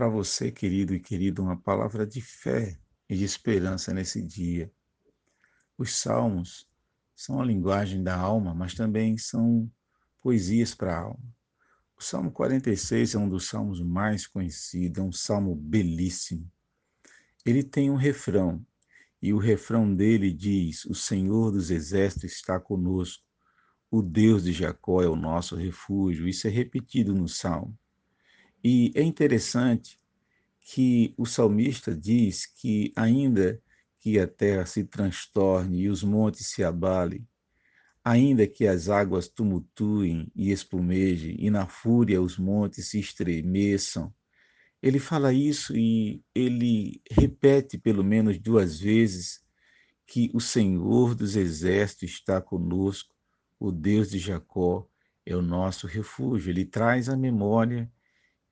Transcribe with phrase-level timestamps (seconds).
[0.00, 2.74] para você, querido e querida, uma palavra de fé
[3.06, 4.72] e de esperança nesse dia.
[5.76, 6.66] Os salmos
[7.14, 9.70] são a linguagem da alma, mas também são
[10.22, 11.36] poesias para a alma.
[11.98, 16.50] O Salmo 46 é um dos salmos mais conhecidos, é um salmo belíssimo.
[17.44, 18.64] Ele tem um refrão,
[19.20, 23.22] e o refrão dele diz: O Senhor dos exércitos está conosco,
[23.90, 26.26] o Deus de Jacó é o nosso refúgio.
[26.26, 27.78] Isso é repetido no salmo.
[28.62, 29.98] E é interessante
[30.60, 33.60] que o salmista diz que, ainda
[33.98, 37.26] que a terra se transtorne e os montes se abalem,
[38.04, 44.12] ainda que as águas tumultuem e espumejem, e na fúria os montes se estremeçam,
[44.82, 49.42] ele fala isso e ele repete pelo menos duas vezes
[50.06, 53.14] que o Senhor dos exércitos está conosco,
[53.58, 54.88] o Deus de Jacó
[55.24, 56.50] é o nosso refúgio.
[56.50, 57.90] Ele traz à memória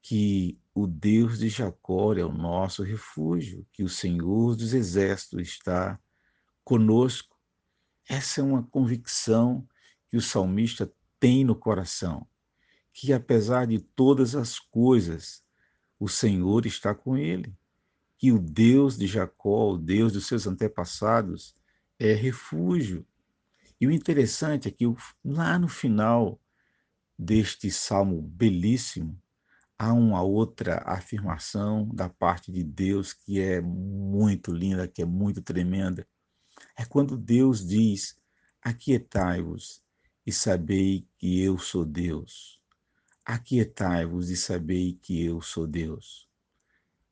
[0.02, 5.98] que o Deus de Jacó é o nosso refúgio, que o Senhor dos exércitos está
[6.64, 7.36] conosco.
[8.08, 9.66] Essa é uma convicção
[10.08, 12.26] que o salmista tem no coração,
[12.92, 15.42] que apesar de todas as coisas,
[15.98, 17.54] o Senhor está com ele,
[18.16, 21.56] que o Deus de Jacó, o Deus dos seus antepassados,
[21.98, 23.06] é refúgio.
[23.80, 24.84] E o interessante é que
[25.24, 26.40] lá no final
[27.18, 29.20] deste salmo belíssimo,
[29.78, 35.40] há uma outra afirmação da parte de Deus que é muito linda, que é muito
[35.40, 36.06] tremenda.
[36.76, 38.18] É quando Deus diz:
[38.60, 39.82] Aquietai-vos
[40.26, 42.60] e sabei que eu sou Deus.
[43.24, 46.28] Aquietai-vos e sabei que eu sou Deus.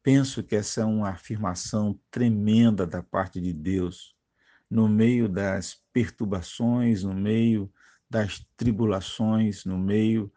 [0.02, 4.14] Penso que essa é uma afirmação tremenda da parte de Deus,
[4.70, 7.72] no meio das perturbações, no meio
[8.08, 10.32] das tribulações, no meio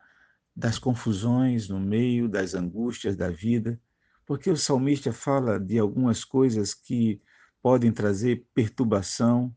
[0.60, 3.80] das confusões, no meio das angústias da vida,
[4.26, 7.22] porque o salmista fala de algumas coisas que
[7.62, 9.56] podem trazer perturbação,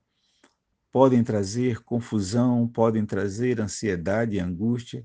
[0.92, 5.04] podem trazer confusão, podem trazer ansiedade e angústia.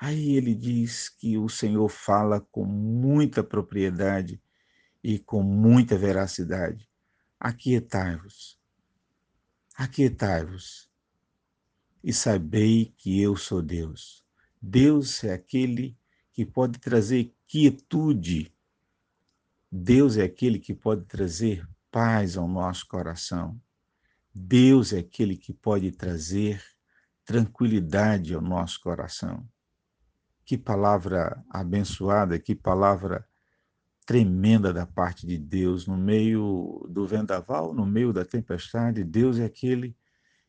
[0.00, 4.40] Aí ele diz que o Senhor fala com muita propriedade
[5.02, 6.88] e com muita veracidade.
[7.38, 8.58] Aquietai-vos,
[9.76, 10.88] aquietai-vos
[12.02, 14.23] e sabei que eu sou Deus.
[14.66, 15.94] Deus é aquele
[16.32, 18.50] que pode trazer quietude.
[19.70, 23.60] Deus é aquele que pode trazer paz ao nosso coração.
[24.34, 26.64] Deus é aquele que pode trazer
[27.26, 29.46] tranquilidade ao nosso coração.
[30.46, 33.28] Que palavra abençoada, que palavra
[34.06, 39.04] tremenda da parte de Deus no meio do vendaval, no meio da tempestade.
[39.04, 39.94] Deus é aquele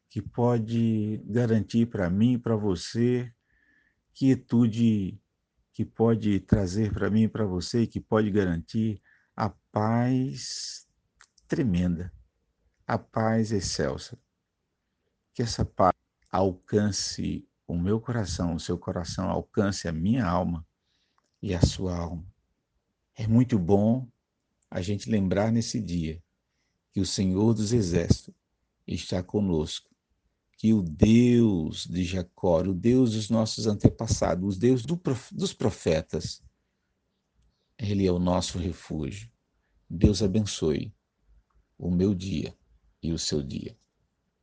[0.09, 3.29] que pode garantir para mim e para você
[4.15, 5.21] quietude
[5.73, 9.01] que pode trazer para mim e para você que pode garantir
[9.35, 10.87] a paz
[11.47, 12.11] tremenda,
[12.87, 14.17] a paz excelsa.
[15.33, 15.93] Que essa paz
[16.31, 20.65] alcance o meu coração, o seu coração alcance a minha alma
[21.41, 22.25] e a sua alma.
[23.15, 24.07] É muito bom
[24.69, 26.23] a gente lembrar nesse dia
[26.91, 28.33] que o Senhor dos Exércitos
[28.87, 29.94] está conosco
[30.57, 34.99] que o Deus de Jacó, o Deus dos nossos antepassados, o Deus do,
[35.31, 36.41] dos profetas,
[37.77, 39.29] ele é o nosso refúgio.
[39.89, 40.93] Deus abençoe
[41.77, 42.57] o meu dia
[43.01, 43.77] e o seu dia.